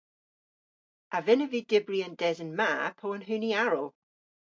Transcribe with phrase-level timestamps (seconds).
[1.17, 3.87] A vynnav vy dybri an desen ma po an huni aral?